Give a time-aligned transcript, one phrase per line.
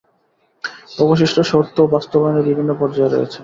[0.97, 3.39] অবশিষ্ট শর্তও বাস্তবায়নের বিভিন্ন পর্যায়ে রয়েছে।